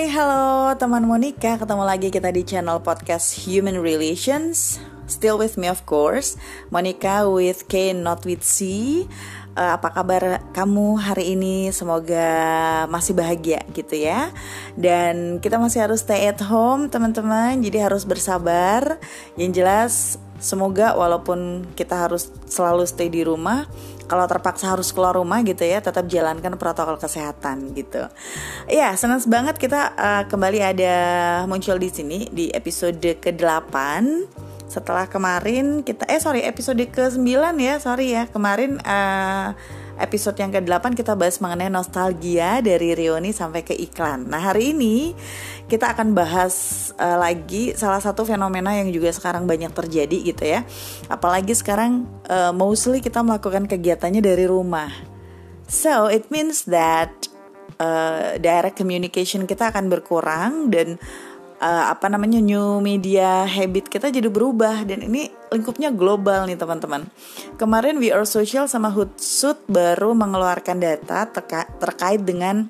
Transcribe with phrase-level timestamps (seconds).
[0.00, 4.80] Hai, halo teman Monica, ketemu lagi kita di channel podcast Human Relations.
[5.04, 6.40] Still with me of course,
[6.72, 8.64] Monica with K not with C.
[9.52, 11.68] Uh, apa kabar kamu hari ini?
[11.68, 12.32] Semoga
[12.88, 14.32] masih bahagia gitu ya.
[14.72, 18.96] Dan kita masih harus stay at home teman-teman, jadi harus bersabar.
[19.36, 19.92] Yang jelas
[20.40, 23.68] semoga walaupun kita harus selalu stay di rumah,
[24.10, 28.10] kalau terpaksa harus keluar rumah gitu ya tetap jalankan protokol kesehatan gitu.
[28.66, 30.96] Ya senang banget kita uh, kembali ada
[31.46, 33.70] muncul di sini di episode ke-8
[34.66, 37.22] setelah kemarin kita eh sorry episode ke-9
[37.62, 38.26] ya sorry ya.
[38.26, 39.54] Kemarin uh,
[40.00, 44.26] episode yang ke-8 kita bahas mengenai nostalgia dari Rioni sampai ke iklan.
[44.26, 45.12] Nah, hari ini
[45.68, 50.64] kita akan bahas uh, lagi salah satu fenomena yang juga sekarang banyak terjadi gitu ya.
[51.06, 54.90] Apalagi sekarang uh, mostly kita melakukan kegiatannya dari rumah.
[55.70, 57.12] So, it means that
[57.78, 60.98] uh, direct communication kita akan berkurang dan
[61.60, 64.82] uh, apa namanya new media habit kita jadi berubah.
[64.88, 67.06] Dan ini lingkupnya global nih teman-teman.
[67.60, 72.66] Kemarin We Are Social sama Hootsuite baru mengeluarkan data terka terkait dengan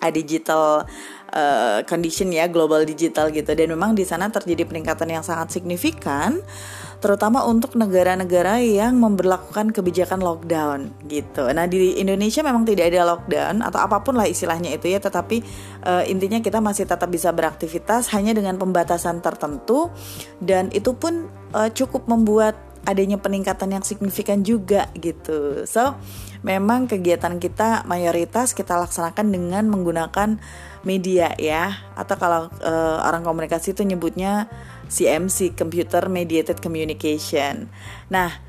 [0.00, 0.88] uh, digital
[1.36, 3.52] uh, condition ya global digital gitu.
[3.52, 6.40] Dan memang di sana terjadi peningkatan yang sangat signifikan
[6.98, 11.46] terutama untuk negara-negara yang memperlakukan kebijakan lockdown gitu.
[11.54, 15.42] Nah di Indonesia memang tidak ada lockdown atau apa pun lah istilahnya itu ya, tetapi
[15.86, 19.94] uh, intinya kita masih tetap bisa beraktivitas hanya dengan pembatasan tertentu
[20.42, 25.68] dan itu pun uh, cukup membuat adanya peningkatan yang signifikan juga gitu.
[25.68, 25.94] So
[26.40, 30.38] memang kegiatan kita mayoritas kita laksanakan dengan menggunakan
[30.86, 34.46] media ya atau kalau uh, orang komunikasi itu nyebutnya
[34.88, 37.68] CMC Computer Mediated Communication.
[38.08, 38.48] Nah,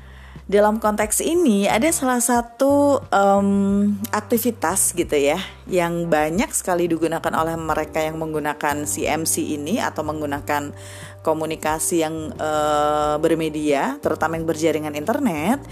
[0.50, 3.48] dalam konteks ini ada salah satu um,
[4.10, 5.38] aktivitas gitu ya
[5.70, 10.74] yang banyak sekali digunakan oleh mereka yang menggunakan CMC ini atau menggunakan
[11.22, 15.62] komunikasi yang uh, bermedia, terutama yang berjaringan internet,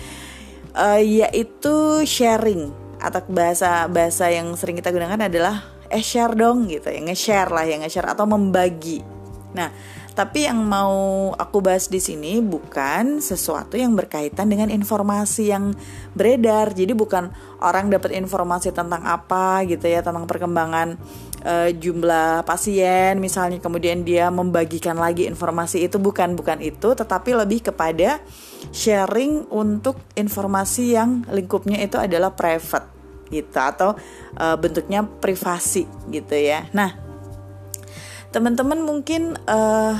[0.78, 2.70] uh, yaitu sharing
[3.02, 7.64] atau bahasa bahasa yang sering kita gunakan adalah eh share dong gitu ya nge-share lah
[7.66, 9.02] ya nge-share atau membagi.
[9.56, 9.72] Nah,
[10.18, 15.78] tapi yang mau aku bahas di sini bukan sesuatu yang berkaitan dengan informasi yang
[16.18, 16.74] beredar.
[16.74, 17.30] Jadi bukan
[17.62, 20.98] orang dapat informasi tentang apa gitu ya, tentang perkembangan
[21.46, 27.70] uh, jumlah pasien misalnya kemudian dia membagikan lagi informasi itu bukan bukan itu, tetapi lebih
[27.70, 28.18] kepada
[28.74, 32.90] sharing untuk informasi yang lingkupnya itu adalah private
[33.30, 33.94] gitu atau
[34.34, 36.66] uh, bentuknya privasi gitu ya.
[36.74, 37.07] Nah,
[38.28, 39.96] teman-teman mungkin uh,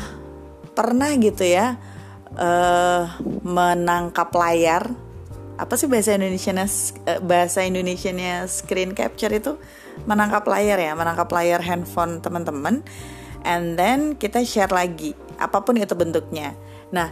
[0.77, 1.81] pernah gitu ya
[2.37, 3.09] uh,
[3.43, 4.93] menangkap layar.
[5.59, 9.57] Apa sih bahasa Indonesia uh, bahasa Indonesia-nya screen capture itu?
[10.07, 12.85] Menangkap layar ya menangkap layar handphone teman-teman.
[13.43, 16.55] And then kita share lagi apa pun itu bentuknya.
[16.95, 17.11] Nah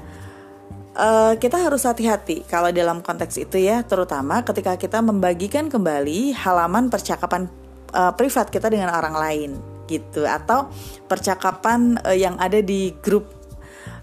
[0.97, 6.89] uh, kita harus hati-hati kalau dalam konteks itu ya terutama ketika kita membagikan kembali halaman
[6.93, 7.49] percakapan
[7.93, 10.71] uh, privat kita dengan orang lain gitu atau
[11.07, 13.37] percakapan uh, yang ada di grup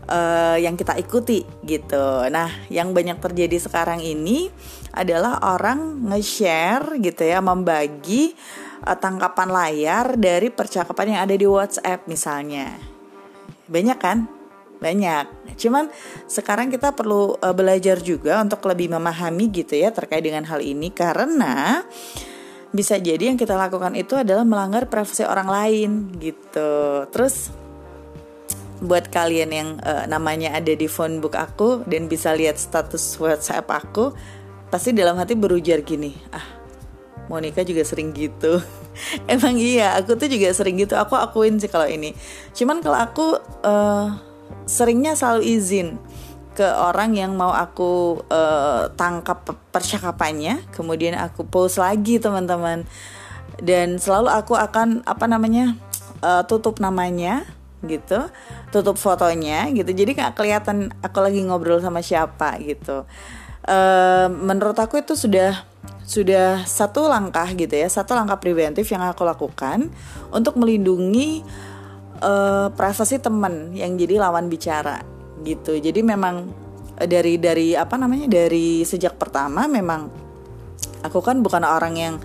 [0.08, 2.28] uh, yang kita ikuti gitu.
[2.28, 4.50] Nah, yang banyak terjadi sekarang ini
[4.94, 8.36] adalah orang nge-share gitu ya, membagi
[8.86, 12.78] uh, tangkapan layar dari percakapan yang ada di WhatsApp misalnya.
[13.68, 14.28] Banyak kan?
[14.84, 15.56] Banyak.
[15.56, 15.88] Cuman
[16.28, 20.92] sekarang kita perlu uh, belajar juga untuk lebih memahami gitu ya terkait dengan hal ini
[20.92, 21.88] karena
[22.74, 27.06] bisa jadi yang kita lakukan itu adalah melanggar privasi orang lain gitu.
[27.14, 27.54] Terus
[28.84, 33.70] buat kalian yang uh, namanya ada di phone book aku dan bisa lihat status WhatsApp
[33.70, 34.12] aku,
[34.68, 36.44] pasti dalam hati berujar gini, ah
[37.32, 38.60] Monica juga sering gitu.
[39.32, 41.00] Emang iya, aku tuh juga sering gitu.
[41.00, 42.12] Aku akuin sih kalau ini.
[42.52, 44.12] Cuman kalau aku uh,
[44.68, 45.96] seringnya selalu izin
[46.54, 52.86] ke orang yang mau aku uh, tangkap percakapannya, kemudian aku post lagi teman-teman.
[53.62, 55.78] Dan selalu aku akan apa namanya
[56.22, 57.46] uh, tutup namanya
[57.86, 58.30] gitu,
[58.70, 59.90] tutup fotonya gitu.
[59.94, 63.06] Jadi nggak kelihatan aku lagi ngobrol sama siapa gitu.
[63.64, 65.66] Uh, menurut aku itu sudah
[66.04, 69.88] sudah satu langkah gitu ya, satu langkah preventif yang aku lakukan
[70.36, 71.44] untuk melindungi
[72.20, 75.13] uh, privasi teman yang jadi lawan bicara
[75.44, 75.78] gitu.
[75.78, 76.48] Jadi memang
[76.98, 80.10] eh, dari dari apa namanya dari sejak pertama memang
[81.04, 82.16] aku kan bukan orang yang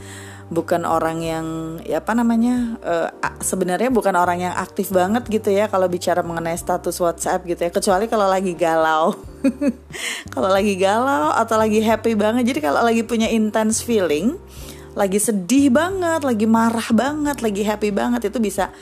[0.48, 1.46] bukan orang yang
[1.84, 3.12] ya apa namanya uh,
[3.44, 7.70] sebenarnya bukan orang yang aktif banget gitu ya kalau bicara mengenai status WhatsApp gitu ya.
[7.74, 9.12] Kecuali kalau lagi galau.
[10.34, 12.42] Kalau lagi galau atau lagi happy banget.
[12.50, 14.34] Jadi kalau lagi punya intense feeling
[14.98, 18.74] lagi sedih banget, lagi marah banget, lagi happy banget itu bisa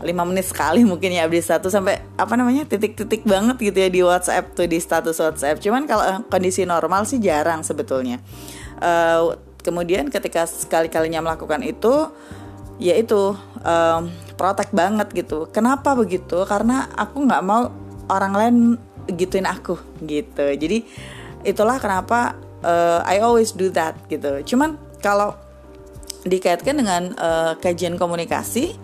[0.00, 4.00] lima menit sekali mungkin ya update status sampai apa namanya titik-titik banget gitu ya di
[4.00, 5.60] WhatsApp tuh di status WhatsApp.
[5.60, 8.20] Cuman kalau kondisi normal sih jarang sebetulnya.
[8.80, 12.08] Uh, kemudian ketika sekali-kalinya melakukan itu,
[12.80, 14.02] yaitu um,
[14.40, 15.44] protek banget gitu.
[15.52, 16.48] Kenapa begitu?
[16.48, 17.68] Karena aku nggak mau
[18.08, 18.56] orang lain
[19.12, 20.48] gituin aku gitu.
[20.56, 20.88] Jadi
[21.44, 24.40] itulah kenapa uh, I always do that gitu.
[24.48, 25.36] Cuman kalau
[26.24, 28.76] dikaitkan dengan uh, kajian komunikasi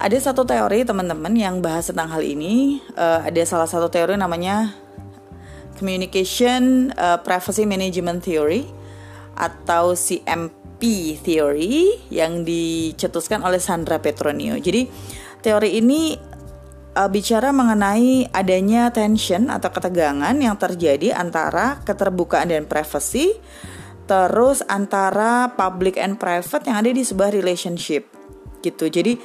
[0.00, 2.80] ada satu teori teman-teman yang bahas tentang hal ini.
[2.96, 4.72] Uh, ada salah satu teori namanya
[5.76, 8.64] Communication uh, Privacy Management Theory
[9.36, 14.56] atau CMP Theory yang dicetuskan oleh Sandra Petronio.
[14.56, 14.88] Jadi
[15.44, 16.16] teori ini
[16.96, 23.36] uh, bicara mengenai adanya tension atau ketegangan yang terjadi antara keterbukaan dan privacy
[24.08, 28.08] terus antara public and private yang ada di sebuah relationship
[28.64, 28.88] gitu.
[28.90, 29.16] Jadi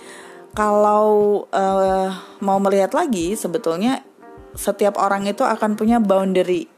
[0.55, 2.09] kalau uh,
[2.39, 4.01] mau melihat lagi sebetulnya
[4.55, 6.71] setiap orang itu akan punya boundary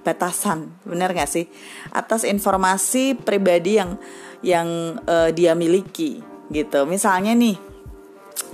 [0.00, 1.44] batasan benar gak sih?
[1.92, 4.00] Atas informasi pribadi yang
[4.40, 6.88] yang uh, dia miliki gitu.
[6.88, 7.60] Misalnya nih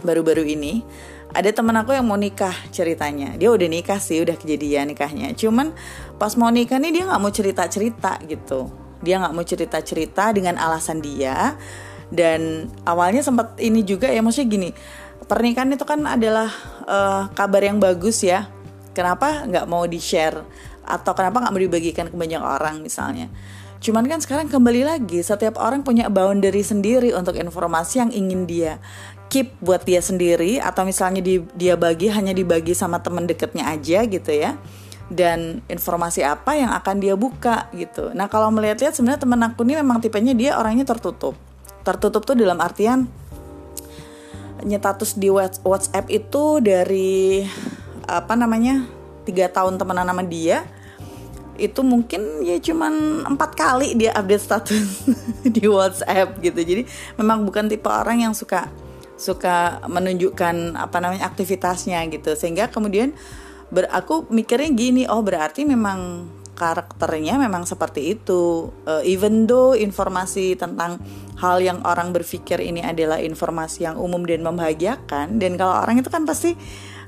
[0.02, 0.82] baru-baru ini
[1.30, 3.38] ada teman aku yang mau nikah ceritanya.
[3.38, 5.30] Dia udah nikah sih udah kejadian nikahnya.
[5.38, 5.70] Cuman
[6.18, 8.66] pas mau nikah nih dia nggak mau cerita cerita gitu.
[8.98, 11.54] Dia nggak mau cerita cerita dengan alasan dia
[12.10, 14.70] dan awalnya sempat ini juga ya maksudnya gini
[15.26, 16.48] pernikahan itu kan adalah
[16.86, 18.48] uh, kabar yang bagus ya.
[18.94, 20.40] Kenapa nggak mau di share
[20.86, 23.28] atau kenapa nggak mau dibagikan ke banyak orang misalnya?
[23.76, 28.80] Cuman kan sekarang kembali lagi setiap orang punya boundary sendiri untuk informasi yang ingin dia
[29.28, 30.56] keep buat dia sendiri.
[30.64, 34.56] Atau misalnya di, dia bagi hanya dibagi sama temen deketnya aja gitu ya.
[35.12, 38.16] Dan informasi apa yang akan dia buka gitu.
[38.16, 41.36] Nah kalau melihat-lihat sebenarnya temen aku ini memang tipenya dia orangnya tertutup
[41.86, 43.06] tertutup tuh dalam artian
[44.66, 47.46] nyetatus di WhatsApp itu dari
[48.10, 48.82] apa namanya
[49.22, 50.66] tiga tahun temenan sama dia
[51.56, 55.06] itu mungkin ya cuman empat kali dia update status
[55.56, 56.82] di WhatsApp gitu jadi
[57.14, 58.66] memang bukan tipe orang yang suka
[59.16, 63.16] suka menunjukkan apa namanya aktivitasnya gitu sehingga kemudian
[63.72, 68.72] ber, aku mikirnya gini oh berarti memang karakternya memang seperti itu.
[68.88, 70.96] Uh, even though informasi tentang
[71.36, 76.08] hal yang orang berpikir ini adalah informasi yang umum dan membahagiakan, dan kalau orang itu
[76.08, 76.56] kan pasti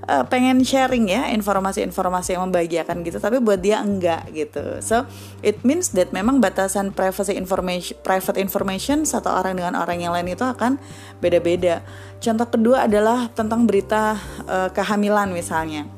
[0.05, 4.85] uh, pengen sharing ya informasi-informasi yang membahagiakan gitu, tapi buat dia enggak gitu.
[4.85, 5.09] So
[5.41, 10.29] it means that memang batasan privacy information, private information satu orang dengan orang yang lain
[10.29, 10.77] itu akan
[11.25, 11.81] beda-beda.
[12.21, 15.89] Contoh kedua adalah tentang berita uh, kehamilan misalnya.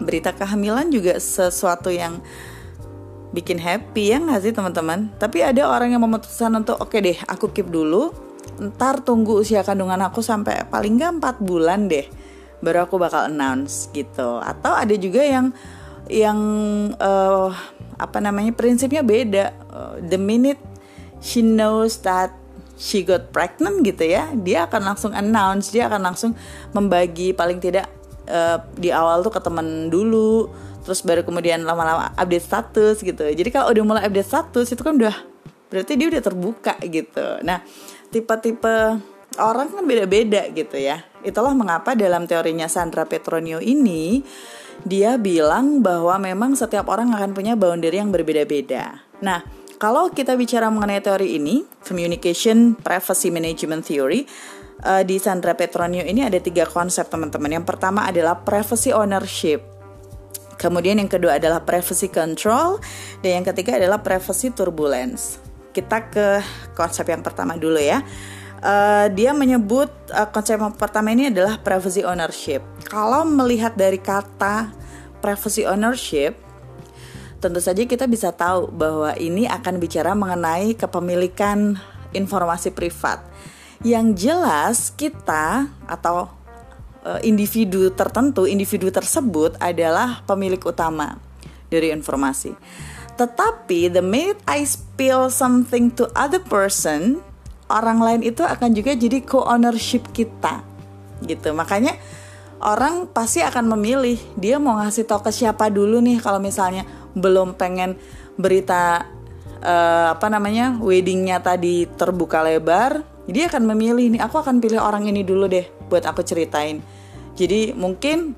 [0.00, 2.22] Berita kehamilan juga sesuatu yang
[3.30, 5.10] bikin happy ya nggak sih teman-teman?
[5.18, 8.10] Tapi ada orang yang memutuskan untuk oke okay deh aku keep dulu.
[8.60, 12.06] Ntar tunggu usia kandungan aku sampai paling nggak 4 bulan deh
[12.60, 14.40] baru aku bakal announce gitu.
[14.40, 15.52] Atau ada juga yang
[16.10, 16.38] yang
[16.98, 17.48] uh,
[17.96, 19.54] apa namanya prinsipnya beda.
[19.70, 20.60] Uh, the minute
[21.20, 22.32] she knows that
[22.80, 26.32] she got pregnant gitu ya dia akan langsung announce dia akan langsung
[26.72, 27.84] membagi paling tidak
[28.30, 30.48] uh, di awal tuh ke temen dulu
[30.80, 33.28] terus baru kemudian lama-lama update status gitu.
[33.28, 35.12] Jadi kalau udah mulai update status itu kan udah
[35.70, 37.26] berarti dia udah terbuka gitu.
[37.44, 37.60] Nah
[38.08, 38.98] tipe-tipe
[39.38, 41.04] orang kan beda-beda gitu ya.
[41.20, 44.24] Itulah mengapa dalam teorinya Sandra Petronio ini
[44.80, 49.04] dia bilang bahwa memang setiap orang akan punya boundary yang berbeda-beda.
[49.20, 49.44] Nah
[49.76, 54.24] kalau kita bicara mengenai teori ini communication privacy management theory
[54.84, 57.60] uh, di Sandra Petronio ini ada tiga konsep teman-teman.
[57.60, 59.64] Yang pertama adalah privacy ownership.
[60.60, 62.84] Kemudian yang kedua adalah privacy control
[63.24, 65.40] dan yang ketiga adalah privacy turbulence.
[65.72, 66.44] Kita ke
[66.76, 68.04] konsep yang pertama dulu ya.
[68.60, 72.60] Uh, dia menyebut uh, konsep yang pertama ini adalah privacy ownership.
[72.84, 74.68] Kalau melihat dari kata
[75.24, 76.36] privacy ownership,
[77.40, 81.80] tentu saja kita bisa tahu bahwa ini akan bicara mengenai kepemilikan
[82.12, 83.24] informasi privat.
[83.80, 86.28] Yang jelas kita atau
[87.00, 91.16] uh, individu tertentu, individu tersebut adalah pemilik utama
[91.72, 92.52] dari informasi.
[93.16, 97.24] Tetapi the minute I spill something to other person,
[97.72, 100.60] orang lain itu akan juga jadi co-ownership kita.
[101.24, 101.48] Gitu.
[101.56, 101.96] Makanya
[102.60, 106.84] orang pasti akan memilih dia mau ngasih tahu ke siapa dulu nih kalau misalnya
[107.16, 107.96] belum pengen
[108.36, 109.08] berita
[109.64, 115.06] uh, apa namanya weddingnya tadi terbuka lebar dia akan memilih nih aku akan pilih orang
[115.06, 116.82] ini dulu deh buat aku ceritain.
[117.38, 118.34] Jadi mungkin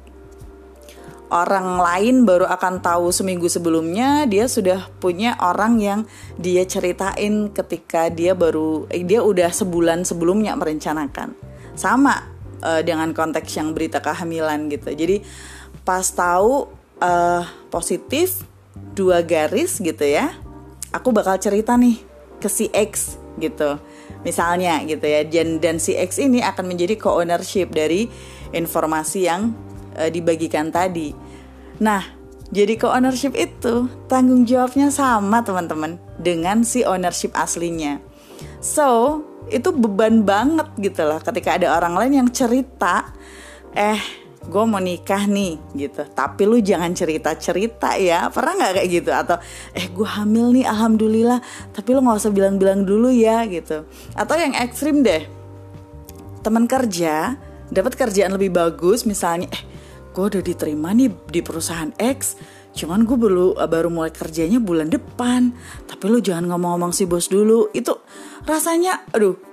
[1.32, 6.00] orang lain baru akan tahu seminggu sebelumnya dia sudah punya orang yang
[6.36, 11.32] dia ceritain ketika dia baru eh, dia udah sebulan sebelumnya merencanakan.
[11.72, 12.28] Sama
[12.60, 14.92] uh, dengan konteks yang berita kehamilan gitu.
[14.92, 15.24] Jadi
[15.82, 16.68] pas tahu
[17.00, 18.44] uh, positif
[18.92, 20.36] dua garis gitu ya
[20.92, 21.98] aku bakal cerita nih
[22.38, 23.80] ke si X gitu
[24.22, 28.06] misalnya gitu ya dan dan si X ini akan menjadi co-ownership dari
[28.54, 29.54] informasi yang
[29.98, 31.14] uh, dibagikan tadi.
[31.82, 32.02] Nah,
[32.52, 37.98] jadi co-ownership itu tanggung jawabnya sama teman-teman dengan si ownership aslinya.
[38.62, 43.10] So, itu beban banget gitu loh ketika ada orang lain yang cerita,
[43.74, 46.02] eh gue mau nikah nih gitu.
[46.02, 48.26] Tapi lu jangan cerita cerita ya.
[48.32, 49.10] Pernah nggak kayak gitu?
[49.14, 49.36] Atau
[49.76, 51.38] eh gue hamil nih alhamdulillah.
[51.70, 53.86] Tapi lu nggak usah bilang-bilang dulu ya gitu.
[54.18, 55.26] Atau yang ekstrim deh.
[56.42, 57.38] Teman kerja
[57.70, 59.62] dapat kerjaan lebih bagus misalnya eh
[60.12, 62.36] gue udah diterima nih di perusahaan X
[62.72, 65.52] cuman gue baru baru mulai kerjanya bulan depan.
[65.86, 67.68] Tapi lu jangan ngomong-ngomong si bos dulu.
[67.70, 68.00] Itu
[68.48, 69.51] rasanya aduh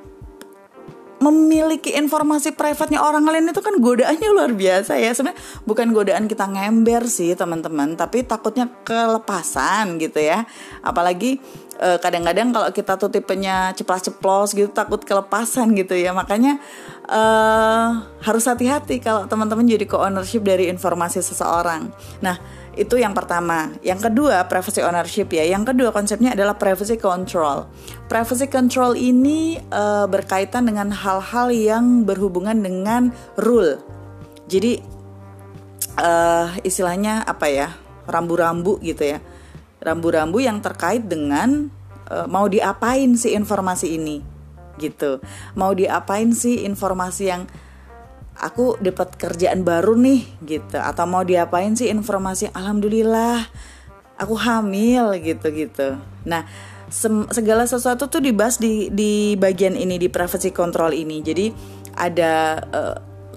[1.19, 5.11] memiliki informasi privatnya orang lain itu kan godaannya luar biasa ya.
[5.11, 10.47] Sebenarnya bukan godaan kita ngember sih teman-teman tapi takutnya kelepasan gitu ya.
[10.81, 11.39] Apalagi
[11.79, 16.15] eh, kadang-kadang kalau kita tuh tipenya ceplas-ceplos gitu takut kelepasan gitu ya.
[16.15, 16.57] Makanya
[17.09, 21.89] uh, harus hati-hati kalau teman-teman jadi co-ownership dari informasi seseorang.
[22.21, 23.73] Nah itu yang pertama.
[23.81, 25.45] Yang kedua, privacy ownership ya.
[25.45, 27.65] Yang kedua konsepnya adalah privacy control.
[28.05, 33.09] Privacy control ini uh, berkaitan dengan hal-hal yang berhubungan dengan
[33.39, 33.81] rule.
[34.49, 34.81] Jadi
[35.97, 37.69] uh, istilahnya apa ya?
[38.09, 39.19] Rambu-rambu gitu ya.
[39.81, 41.69] Rambu-rambu yang terkait dengan
[42.09, 44.39] uh, mau diapain sih informasi ini
[44.79, 45.19] gitu.
[45.59, 47.43] Mau diapain sih informasi yang
[48.39, 50.79] aku dapat kerjaan baru nih gitu.
[50.79, 52.49] Atau mau diapain sih informasi?
[52.55, 53.45] Alhamdulillah
[54.19, 55.99] aku hamil gitu gitu.
[56.27, 56.47] Nah
[57.29, 61.21] segala sesuatu tuh dibahas di di bagian ini di privacy control ini.
[61.21, 61.45] Jadi
[61.95, 62.95] ada uh,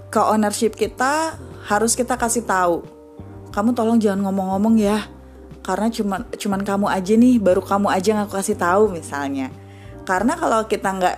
[0.09, 2.83] ke ownership kita harus kita kasih tahu.
[3.53, 5.05] Kamu tolong jangan ngomong-ngomong ya
[5.63, 9.53] karena cuman cuman kamu aja nih baru kamu aja yang aku kasih tahu misalnya.
[10.03, 11.17] Karena kalau kita nggak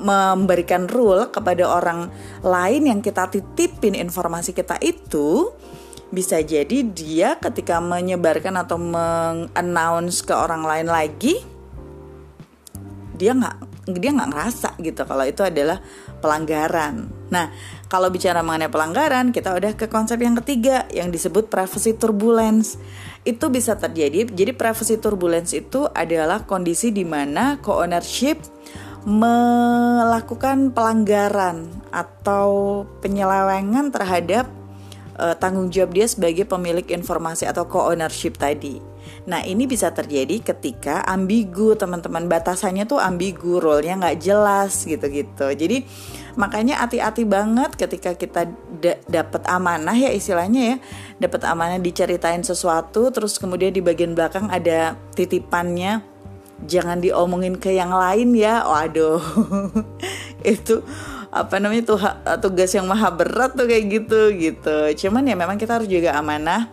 [0.00, 2.10] memberikan rule kepada orang
[2.42, 5.52] lain yang kita titipin informasi kita itu
[6.14, 11.42] bisa jadi dia ketika menyebarkan atau mengannounce ke orang lain lagi
[13.14, 15.78] dia nggak dia nggak ngerasa gitu kalau itu adalah
[16.24, 17.12] pelanggaran.
[17.28, 17.52] Nah,
[17.92, 22.80] kalau bicara mengenai pelanggaran, kita udah ke konsep yang ketiga yang disebut privacy turbulence.
[23.28, 24.24] Itu bisa terjadi.
[24.24, 28.40] Jadi privacy turbulence itu adalah kondisi di mana co-ownership
[29.04, 34.48] melakukan pelanggaran atau penyelewengan terhadap
[35.20, 38.80] uh, tanggung jawab dia sebagai pemilik informasi atau co-ownership tadi.
[39.28, 45.52] Nah ini bisa terjadi ketika ambigu teman-teman batasannya tuh ambigu, role-nya nggak jelas gitu-gitu.
[45.52, 45.84] Jadi
[46.40, 48.48] makanya hati-hati banget ketika kita
[49.04, 50.76] dapat amanah ya istilahnya ya,
[51.20, 56.13] dapat amanah diceritain sesuatu, terus kemudian di bagian belakang ada titipannya
[56.62, 58.62] jangan diomongin ke yang lain ya.
[58.62, 59.20] Waduh.
[60.46, 60.86] Itu
[61.34, 61.98] apa namanya tuh
[62.38, 64.76] tugas yang maha berat tuh kayak gitu gitu.
[65.06, 66.70] Cuman ya memang kita harus juga amanah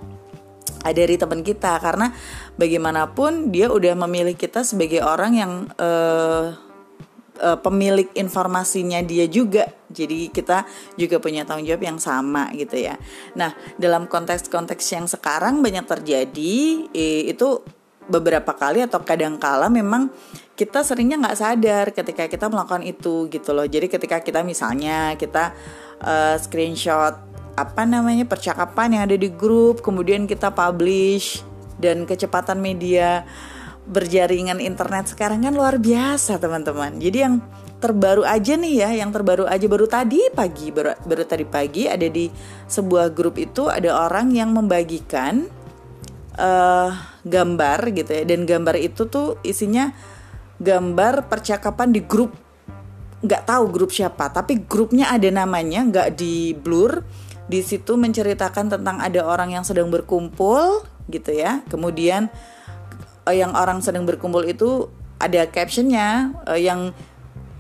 [0.86, 1.82] dari teman kita.
[1.82, 2.14] Karena
[2.56, 6.54] bagaimanapun dia udah memilih kita sebagai orang yang uh,
[7.42, 9.66] uh, pemilik informasinya dia juga.
[9.92, 10.64] Jadi kita
[10.96, 12.96] juga punya tanggung jawab yang sama gitu ya.
[13.36, 17.81] Nah dalam konteks-konteks yang sekarang banyak terjadi eh, itu
[18.12, 20.12] beberapa kali atau kadang kala memang
[20.60, 23.66] kita seringnya nggak sadar ketika kita melakukan itu gitu loh.
[23.66, 25.56] Jadi ketika kita misalnya kita
[26.04, 27.18] uh, screenshot
[27.56, 31.44] apa namanya percakapan yang ada di grup kemudian kita publish
[31.80, 33.26] dan kecepatan media
[33.90, 37.02] berjaringan internet sekarang kan luar biasa teman-teman.
[37.02, 37.42] Jadi yang
[37.82, 42.06] terbaru aja nih ya yang terbaru aja baru tadi pagi baru, baru tadi pagi ada
[42.06, 42.30] di
[42.70, 45.50] sebuah grup itu ada orang yang membagikan
[46.38, 46.90] uh,
[47.26, 48.24] gambar gitu ya.
[48.28, 49.92] Dan gambar itu tuh isinya
[50.62, 52.36] gambar percakapan di grup.
[53.22, 57.02] Nggak tahu grup siapa tapi grupnya ada namanya nggak di blur.
[57.52, 61.66] Di situ menceritakan tentang ada orang yang sedang berkumpul gitu ya.
[61.68, 62.32] Kemudian
[63.28, 64.88] uh, yang orang sedang berkumpul itu
[65.22, 66.96] ada captionnya uh, yang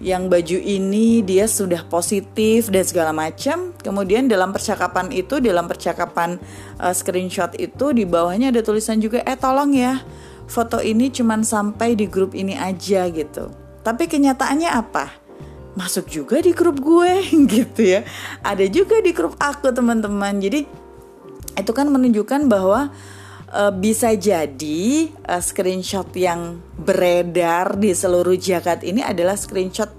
[0.01, 3.71] yang baju ini dia sudah positif dan segala macam.
[3.77, 6.41] Kemudian dalam percakapan itu, dalam percakapan
[6.81, 10.01] uh, screenshot itu di bawahnya ada tulisan juga, eh tolong ya,
[10.49, 13.53] foto ini cuman sampai di grup ini aja gitu.
[13.85, 15.05] Tapi kenyataannya apa?
[15.77, 17.21] Masuk juga di grup gue
[17.53, 18.01] gitu ya.
[18.41, 20.41] Ada juga di grup aku teman-teman.
[20.41, 20.65] Jadi
[21.55, 22.89] itu kan menunjukkan bahwa
[23.51, 29.91] uh, bisa jadi uh, screenshot yang beredar di seluruh jagat ini adalah screenshot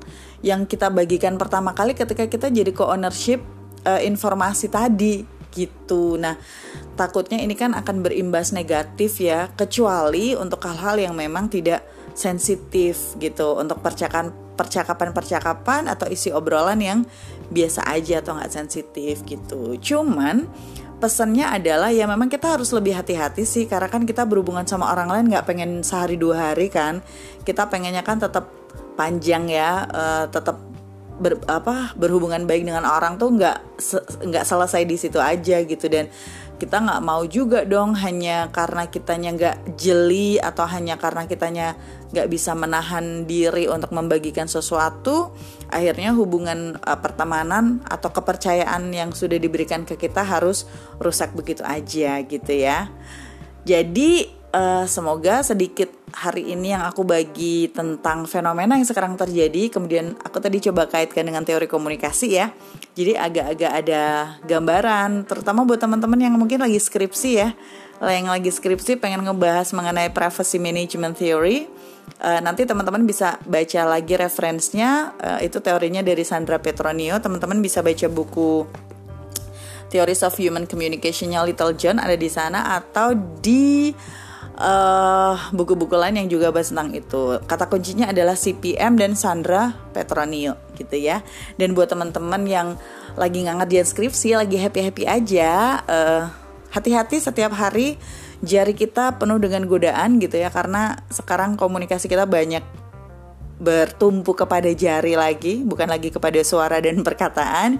[0.42, 3.38] yang kita bagikan pertama kali ketika kita jadi co-ownership
[3.86, 6.16] uh, informasi tadi gitu.
[6.16, 6.40] Nah,
[6.96, 11.84] takutnya ini kan akan berimbas negatif ya, kecuali untuk hal-hal yang memang tidak
[12.16, 17.00] sensitif gitu untuk percakapan percakapan-percakapan atau isi obrolan yang
[17.48, 19.76] biasa aja atau nggak sensitif gitu.
[19.80, 20.44] Cuman
[21.02, 25.10] pesannya adalah ya memang kita harus lebih hati-hati sih karena kan kita berhubungan sama orang
[25.10, 27.02] lain nggak pengen sehari dua hari kan.
[27.42, 28.46] Kita pengennya kan tetap
[28.94, 30.62] panjang ya uh, tetap
[31.18, 33.82] ber, apa berhubungan baik dengan orang tuh nggak
[34.30, 35.90] nggak selesai di situ aja gitu.
[35.90, 36.06] Dan
[36.62, 41.74] kita nggak mau juga dong hanya karena kitanya nggak jeli atau hanya karena kitanya
[42.12, 45.32] nggak bisa menahan diri untuk membagikan sesuatu
[45.72, 50.68] akhirnya hubungan uh, pertemanan atau kepercayaan yang sudah diberikan ke kita harus
[51.00, 52.92] rusak begitu aja gitu ya.
[53.64, 60.12] Jadi uh, semoga sedikit hari ini yang aku bagi tentang fenomena yang sekarang terjadi kemudian
[60.20, 62.52] aku tadi coba kaitkan dengan teori komunikasi ya.
[62.92, 64.02] Jadi agak-agak ada
[64.44, 67.56] gambaran terutama buat teman-teman yang mungkin lagi skripsi ya.
[68.02, 71.70] Yang lagi skripsi pengen ngebahas mengenai privacy management theory
[72.22, 77.82] uh, nanti teman-teman bisa baca lagi referensinya uh, itu teorinya dari Sandra Petronio teman-teman bisa
[77.82, 78.66] baca buku
[79.92, 83.12] Theories of Human Communication-nya Little John ada di sana atau
[83.44, 83.92] di
[84.56, 87.36] uh, buku-buku lain yang juga bahas tentang itu.
[87.44, 91.20] Kata kuncinya adalah CPM dan Sandra Petronio gitu ya.
[91.60, 92.80] Dan buat teman-teman yang
[93.20, 96.22] lagi nggak ngerjain skripsi, lagi happy-happy aja, uh,
[96.72, 98.00] hati-hati setiap hari
[98.42, 102.62] jari kita penuh dengan godaan gitu ya karena sekarang komunikasi kita banyak
[103.62, 107.78] bertumpu kepada jari lagi, bukan lagi kepada suara dan perkataan.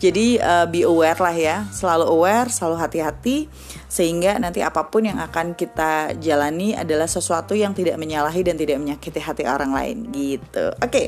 [0.00, 3.52] Jadi uh, be aware lah ya, selalu aware, selalu hati-hati
[3.86, 8.80] sehingga nanti apa pun yang akan kita jalani adalah sesuatu yang tidak menyalahi dan tidak
[8.80, 10.72] menyakiti hati orang lain gitu.
[10.80, 10.88] Oke.
[10.88, 11.06] Okay.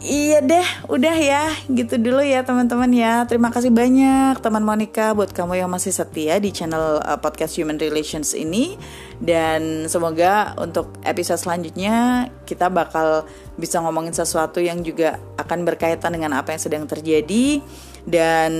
[0.00, 3.28] Iya deh, udah ya, gitu dulu ya teman-teman ya.
[3.28, 7.76] Terima kasih banyak teman Monica buat kamu yang masih setia di channel uh, podcast Human
[7.76, 8.80] Relations ini.
[9.20, 13.28] Dan semoga untuk episode selanjutnya kita bakal
[13.60, 17.60] bisa ngomongin sesuatu yang juga akan berkaitan dengan apa yang sedang terjadi.
[18.08, 18.52] Dan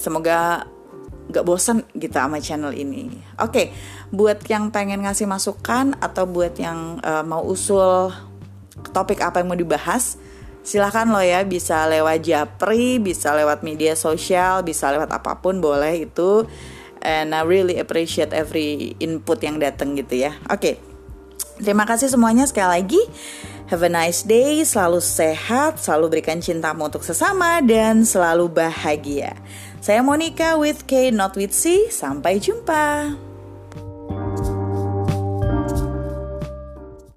[0.00, 0.64] semoga
[1.28, 3.12] gak bosan gitu sama channel ini.
[3.36, 3.68] Oke,
[4.16, 8.16] buat yang pengen ngasih masukan atau buat yang uh, mau usul
[8.96, 10.16] topik apa yang mau dibahas
[10.66, 16.10] silahkan lo ya bisa lewat japri bisa lewat media sosial bisa lewat apa pun boleh
[16.10, 16.42] itu
[17.06, 20.74] and I really appreciate every input yang datang gitu ya oke okay.
[21.62, 23.02] terima kasih semuanya sekali lagi
[23.66, 29.34] Have a nice day, selalu sehat, selalu berikan cintamu untuk sesama, dan selalu bahagia.
[29.82, 31.90] Saya Monica with K, not with C.
[31.90, 33.25] Sampai jumpa.